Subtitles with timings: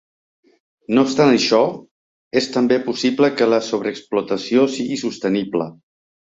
[0.97, 1.59] No obstant això,
[2.41, 5.73] és també possible que la sobreexplotació sigui sostenible.